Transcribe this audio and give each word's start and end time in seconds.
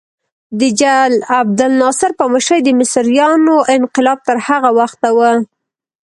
د 0.59 0.61
جل 0.79 1.13
عبدالناصر 1.39 2.11
په 2.19 2.25
مشرۍ 2.33 2.59
د 2.63 2.69
مصریانو 2.79 3.55
انقلاب 3.77 4.19
تر 4.27 4.37
هغه 4.47 4.69
وخته 4.79 5.09
و. 5.17 5.19